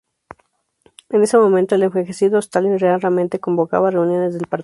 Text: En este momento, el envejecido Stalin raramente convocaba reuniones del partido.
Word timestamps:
En 1.11 1.21
este 1.21 1.37
momento, 1.37 1.75
el 1.75 1.83
envejecido 1.83 2.39
Stalin 2.39 2.79
raramente 2.79 3.39
convocaba 3.39 3.91
reuniones 3.91 4.33
del 4.33 4.47
partido. 4.47 4.59